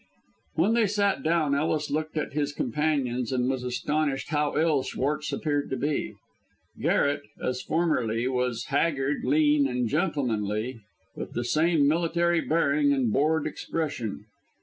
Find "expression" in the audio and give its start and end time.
13.45-14.25